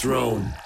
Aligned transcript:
throne. 0.00 0.59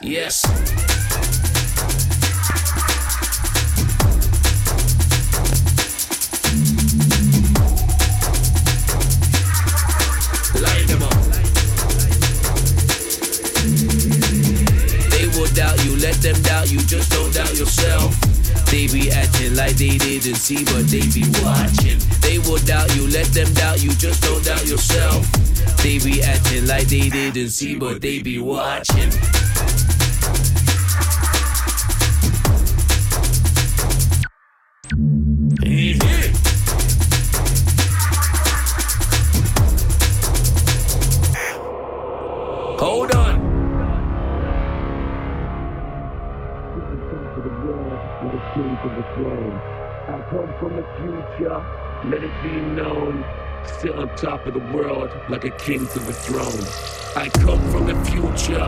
Didn't 27.35 27.51
see, 27.51 27.75
but 27.75 28.01
they 28.01 28.23
be 28.23 28.39
watching. 28.39 29.11
Mm-hmm. 35.61 36.31
Hold 42.79 43.11
on. 43.17 43.35
I 50.07 50.21
come 50.31 50.55
from 50.61 50.77
the 50.77 50.85
future, 51.01 51.59
let 52.05 52.23
it 52.23 52.31
be. 52.45 52.74
Sit 53.81 53.95
on 53.97 54.15
top 54.17 54.47
of 54.47 54.55
the 54.55 54.61
world 54.77 55.11
like 55.29 55.45
a 55.45 55.51
king 55.51 55.87
to 55.89 55.99
the 55.99 56.13
throne. 56.13 56.65
I 57.17 57.29
come 57.29 57.61
from 57.71 57.87
the 57.87 57.95
future, 58.05 58.67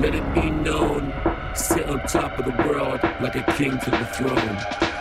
let 0.00 0.14
it 0.14 0.34
be 0.34 0.50
known. 0.50 1.12
Sit 1.54 1.86
on 1.88 2.00
top 2.06 2.38
of 2.38 2.44
the 2.46 2.62
world 2.66 3.00
like 3.20 3.36
a 3.36 3.42
king 3.56 3.78
to 3.78 3.90
the 3.90 4.04
throne. 4.06 4.56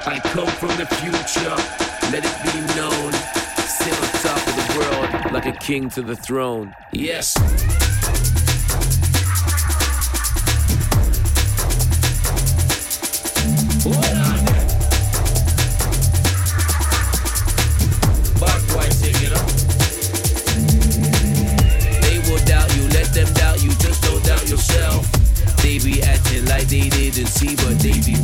I 0.06 0.20
come 0.24 0.48
from 0.48 0.70
the 0.78 0.86
future, 0.86 1.56
let 2.12 2.24
it 2.26 2.38
be 2.44 2.60
known. 2.76 3.14
Sit 3.66 3.94
on 4.02 4.10
top 4.22 4.48
of 4.48 4.56
the 4.56 4.80
world 4.80 5.34
like 5.34 5.46
a 5.46 5.58
king 5.60 5.90
to 5.92 6.02
the 6.02 6.16
throne. 6.16 6.76
Yes. 6.92 7.34
See, 27.92 28.23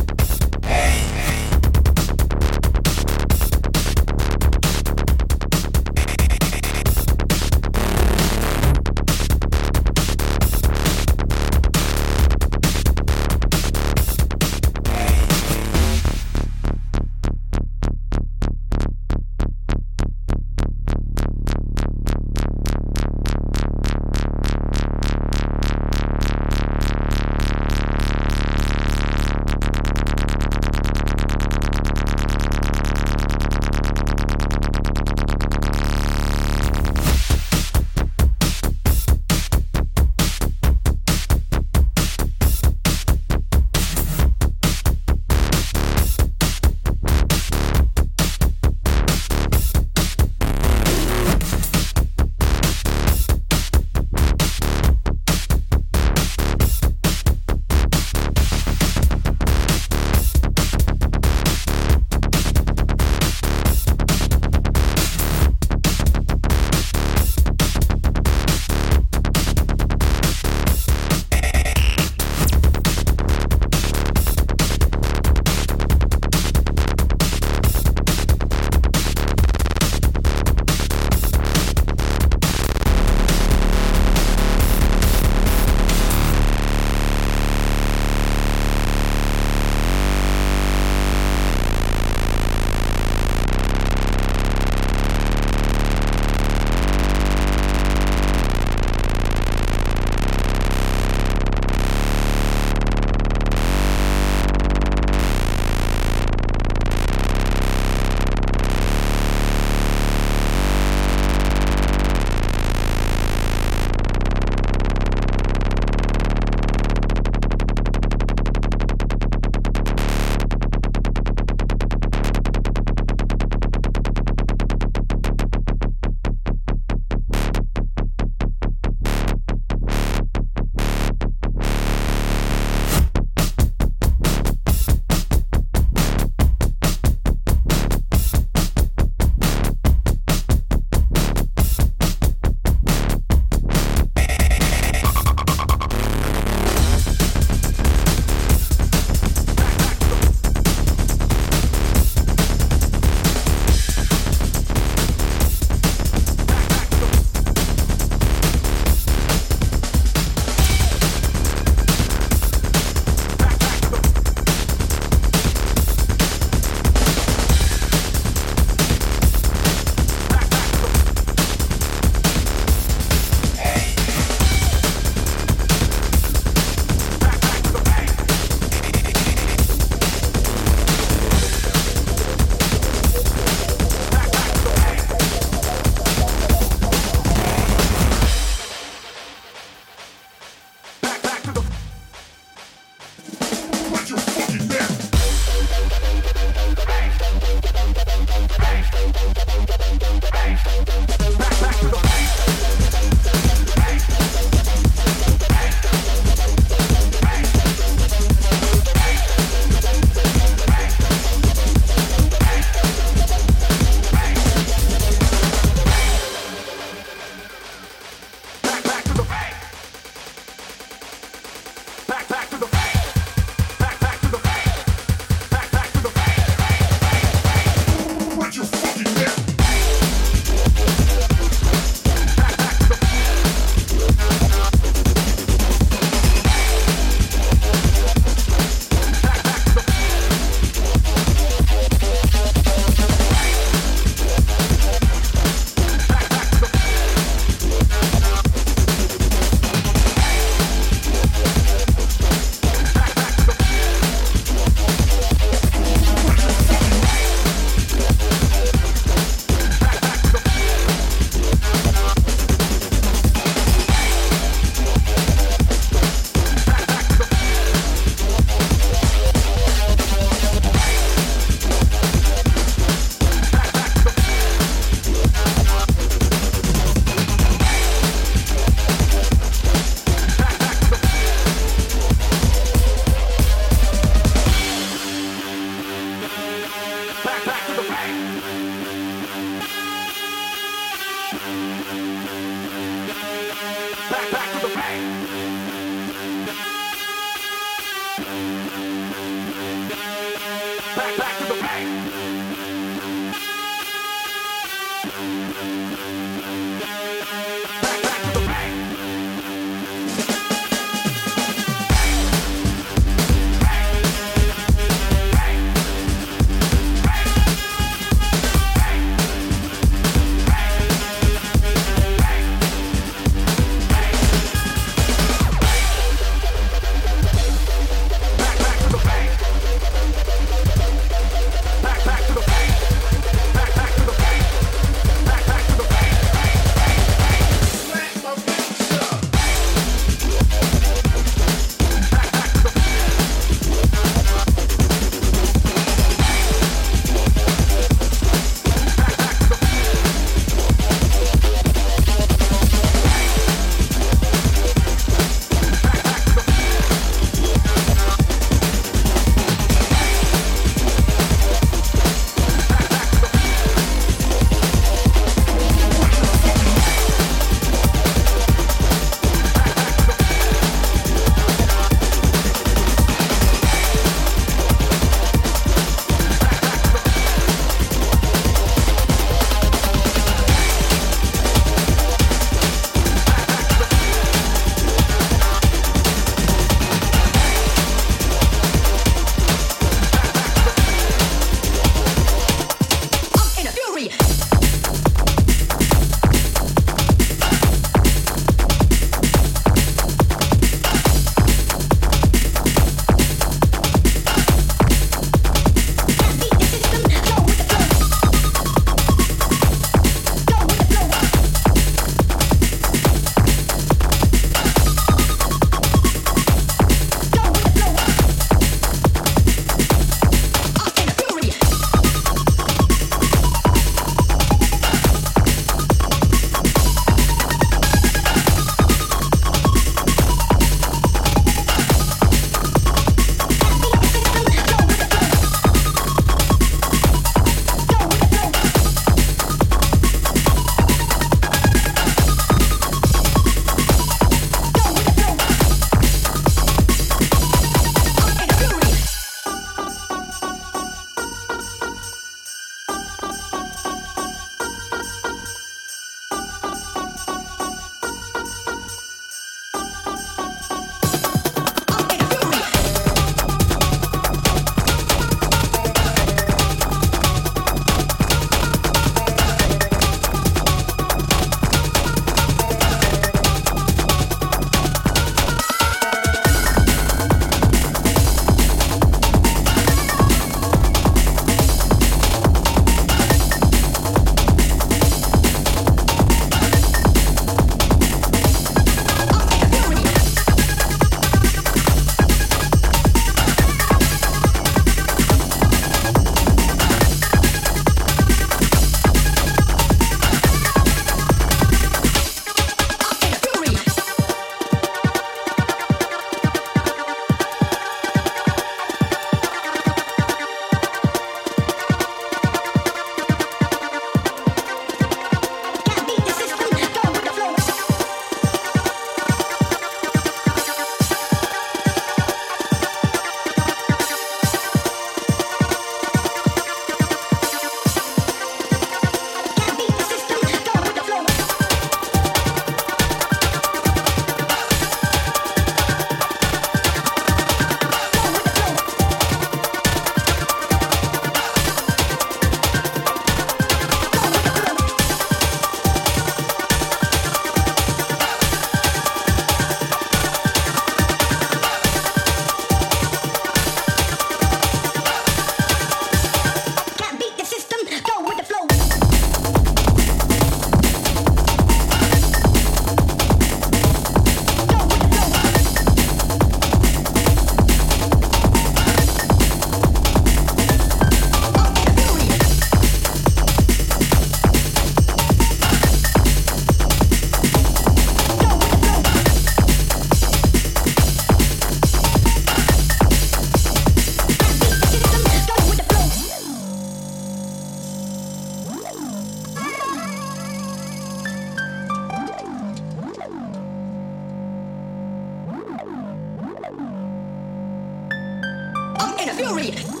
and 599.21 599.29
a 599.29 599.33
fury. 599.35 600.00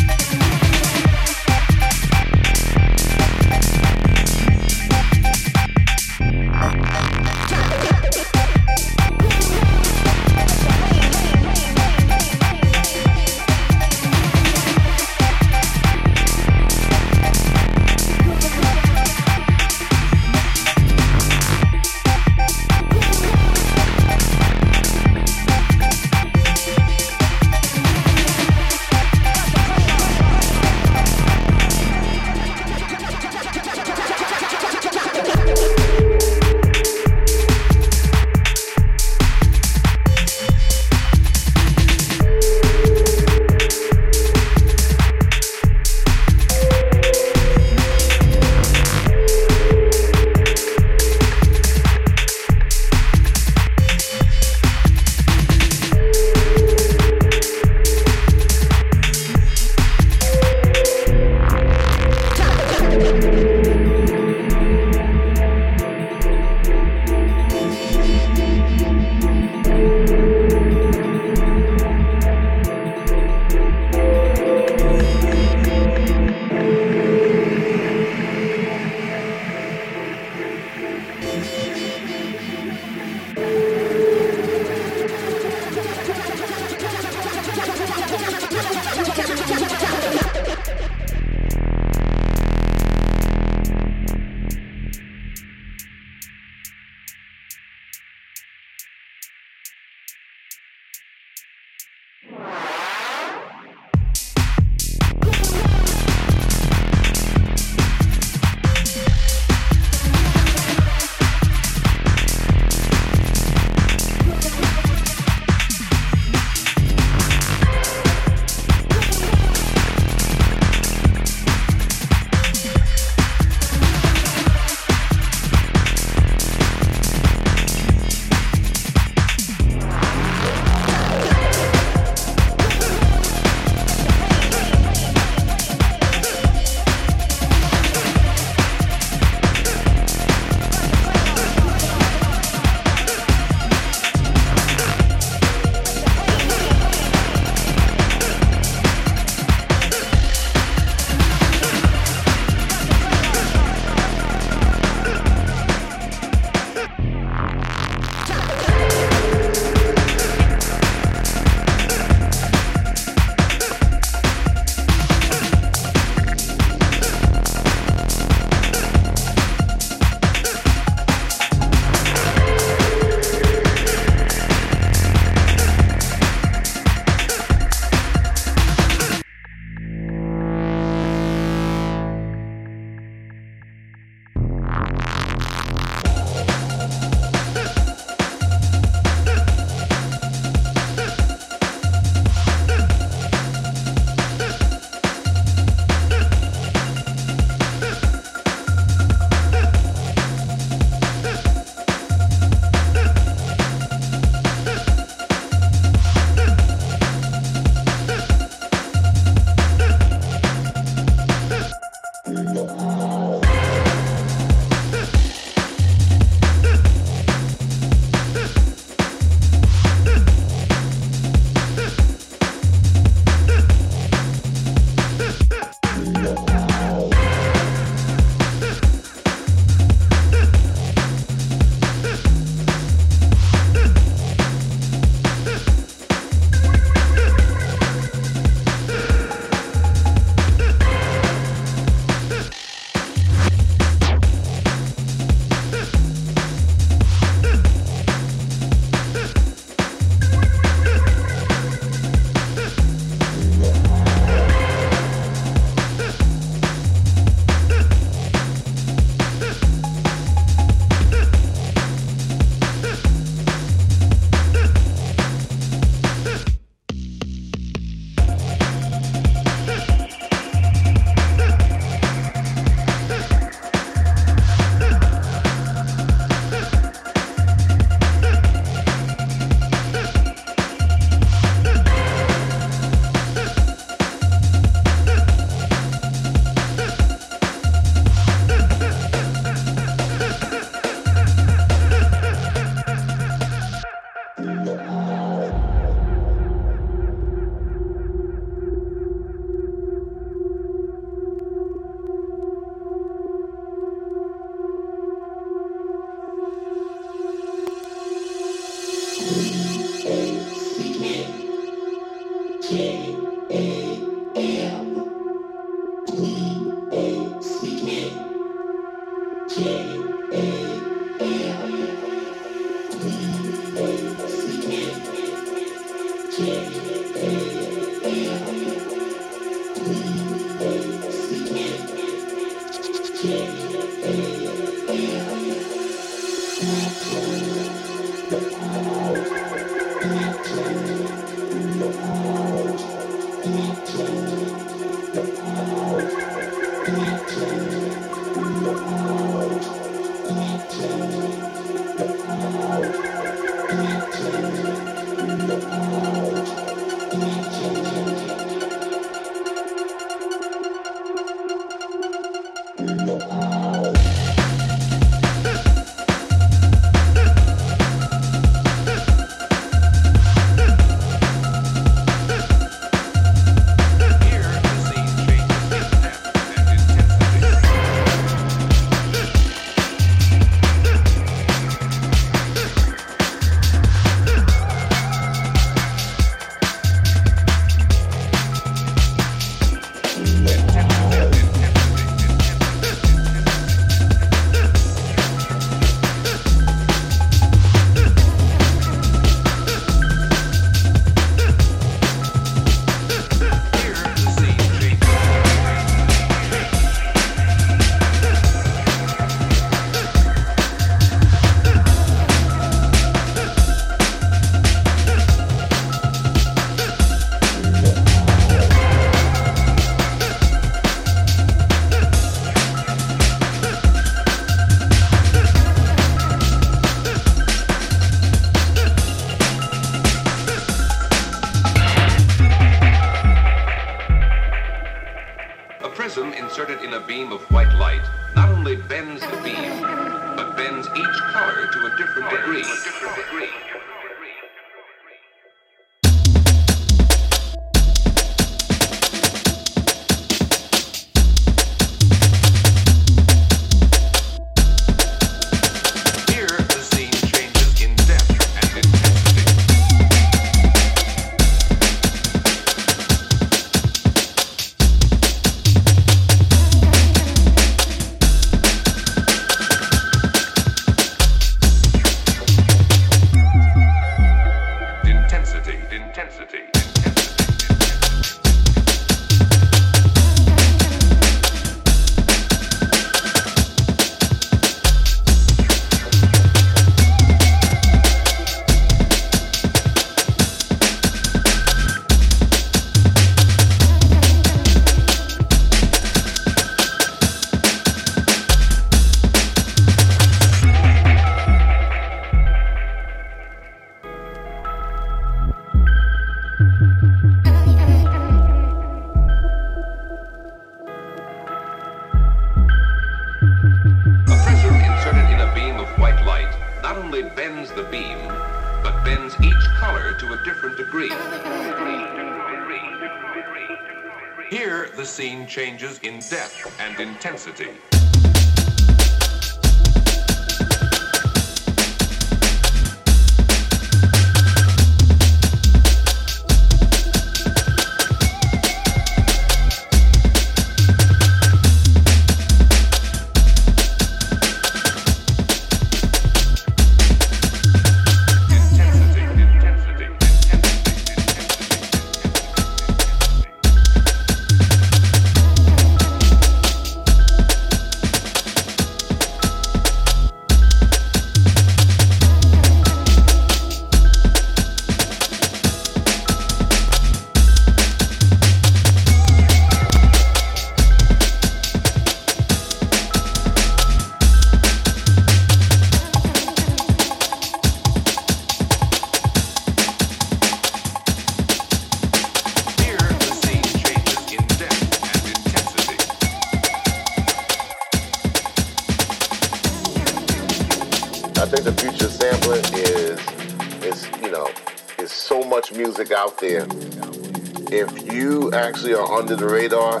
are 598.92 599.10
under 599.10 599.34
the 599.34 599.46
radar, 599.46 600.00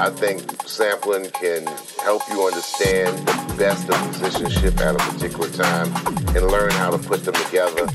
I 0.00 0.10
think 0.10 0.42
sampling 0.66 1.30
can 1.30 1.66
help 2.02 2.22
you 2.30 2.44
understand 2.44 3.16
the 3.28 3.54
best 3.56 3.88
of 3.88 4.20
musicianship 4.20 4.80
at 4.80 4.96
a 4.96 4.98
particular 4.98 5.48
time 5.50 5.94
and 6.34 6.46
learn 6.50 6.72
how 6.72 6.90
to 6.90 6.98
put 6.98 7.24
them 7.24 7.34
together. 7.34 7.86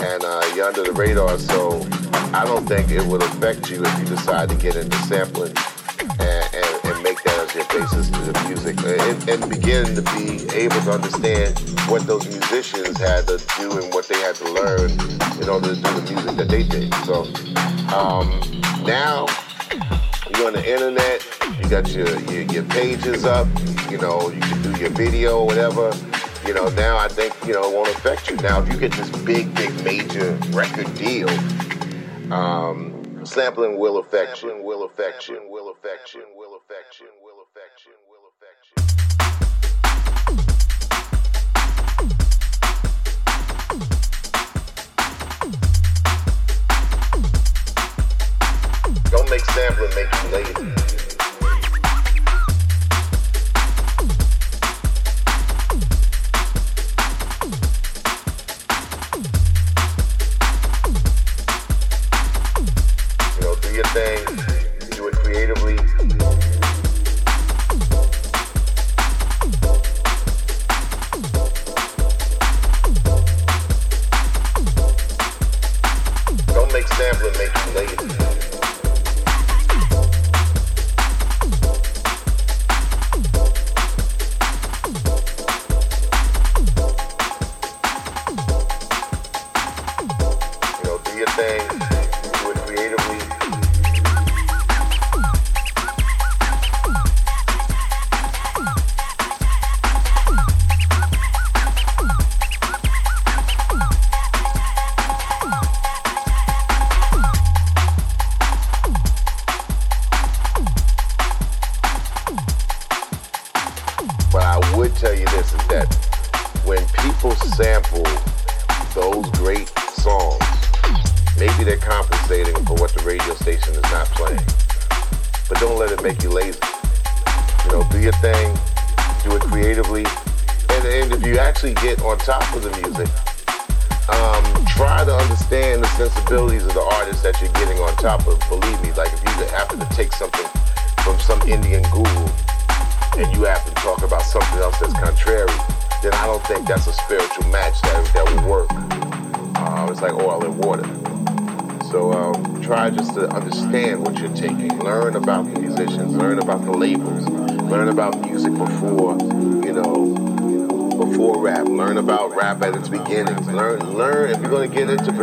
And 0.00 0.24
uh, 0.24 0.42
you're 0.56 0.66
under 0.66 0.82
the 0.82 0.92
radar, 0.92 1.38
so 1.38 1.86
I 2.34 2.44
don't 2.44 2.66
think 2.66 2.90
it 2.90 3.06
would 3.06 3.22
affect 3.22 3.70
you 3.70 3.84
if 3.84 3.98
you 3.98 4.04
decide 4.06 4.48
to 4.48 4.56
get 4.56 4.74
into 4.74 4.96
sampling 5.04 5.54
and, 6.18 6.54
and, 6.54 6.84
and 6.84 7.02
make 7.04 7.22
that 7.22 7.38
as 7.38 7.54
your 7.54 7.66
basis 7.66 8.10
to 8.10 8.20
the 8.32 8.44
music 8.48 8.76
and, 8.82 9.28
and 9.28 9.50
begin 9.50 9.94
to 9.94 10.02
be 10.16 10.50
able 10.56 10.80
to 10.82 10.90
understand 10.90 11.56
what 11.86 12.06
those 12.06 12.26
musicians 12.26 12.98
had 12.98 13.28
to 13.28 13.38
do 13.58 13.78
and 13.78 13.94
what 13.94 14.08
they 14.08 14.18
had 14.18 14.34
to 14.34 14.50
learn 14.50 14.90
in 15.40 15.48
order 15.48 15.74
to 15.74 15.80
do 15.80 16.00
the 16.00 16.06
music 16.10 16.36
that 16.36 16.48
they 16.48 16.64
did. 16.64 16.92
So 17.04 17.22
um, 17.94 18.40
now 18.84 19.26
the 20.60 20.72
internet, 20.72 21.26
you 21.58 21.68
got 21.68 21.90
your, 21.92 22.08
your 22.30 22.42
your 22.52 22.64
pages 22.64 23.24
up, 23.24 23.46
you 23.90 23.98
know, 23.98 24.30
you 24.30 24.40
can 24.40 24.62
do 24.62 24.78
your 24.78 24.90
video 24.90 25.38
or 25.38 25.46
whatever. 25.46 25.92
You 26.46 26.54
know, 26.54 26.68
now 26.70 26.96
I 26.96 27.08
think, 27.08 27.34
you 27.46 27.52
know, 27.52 27.70
it 27.70 27.74
won't 27.74 27.88
affect 27.88 28.30
you. 28.30 28.36
Now 28.36 28.62
if 28.62 28.72
you 28.72 28.78
get 28.78 28.92
this 28.92 29.08
big, 29.24 29.54
big 29.54 29.72
major 29.84 30.32
record 30.50 30.92
deal, 30.94 31.28
um, 32.32 33.24
sampling 33.24 33.78
will 33.78 33.98
affect 33.98 34.42
you, 34.42 34.60
will 34.62 34.84
affect 34.84 35.28
you, 35.28 35.40
will 35.48 35.70
affect 35.70 36.14
you, 36.14 36.24
will 36.34 36.56
affect 36.56 37.00
you, 37.00 37.06
will 37.22 37.44
affect 37.44 37.86
you, 37.86 37.92
will 38.08 38.30
affect 38.32 39.16
you. 39.16 39.19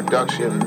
Production, 0.08 0.58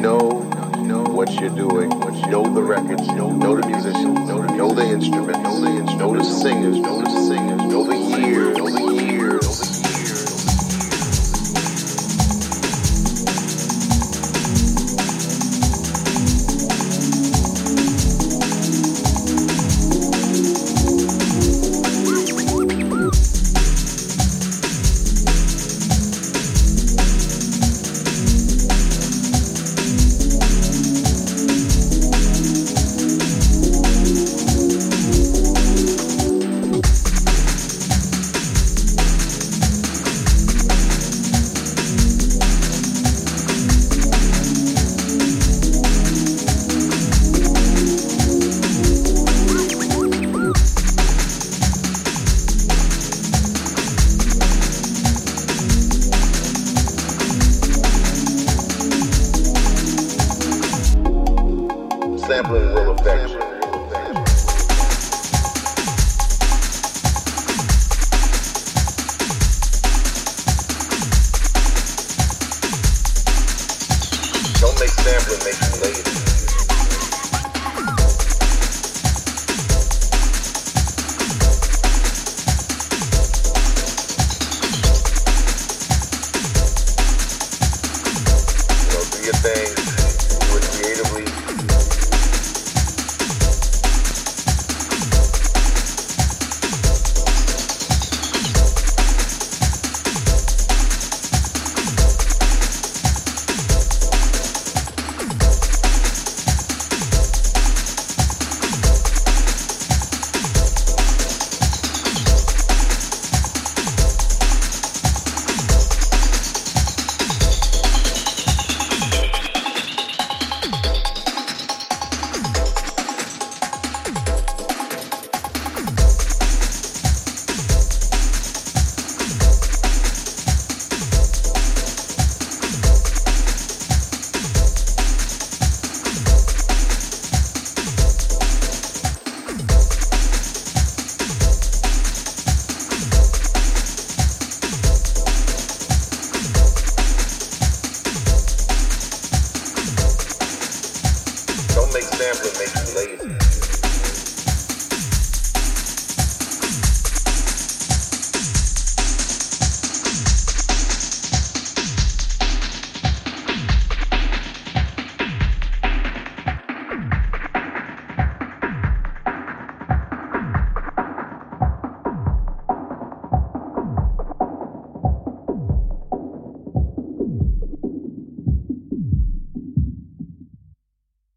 know, 0.00 1.04
what 1.04 1.30
you're 1.38 1.54
doing. 1.54 1.90
Know 2.30 2.54
the 2.54 2.62
records. 2.62 3.06
Know, 3.08 3.30
the 3.60 3.66
musicians. 3.66 4.04
Know, 4.26 4.40
the- 4.72 4.84
instruments. 4.84 5.38
Know 5.38 6.16
the, 6.16 6.24
singers. 6.24 6.78
Know 6.78 7.02
the 7.02 7.10
singers. 7.28 7.60
Know 7.60 7.84
the 7.84 8.20
year. 8.20 8.79